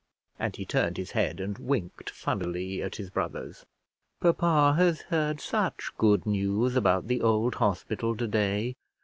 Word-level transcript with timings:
and 0.39 0.55
he 0.55 0.65
turned 0.65 0.97
his 0.97 1.11
head 1.11 1.39
and 1.39 1.59
winked 1.59 2.09
funnily 2.09 2.81
at 2.81 2.95
his 2.95 3.11
brothers. 3.11 3.67
"Papa 4.19 4.73
has 4.75 5.01
heard 5.01 5.39
such 5.39 5.91
good 5.99 6.25
news 6.25 6.75
about 6.75 7.07
the 7.07 7.21
old 7.21 7.53
hospital 7.61 8.17
to 8.17 8.25
day. 8.27 8.73